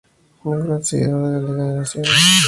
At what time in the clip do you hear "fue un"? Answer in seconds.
0.41-0.65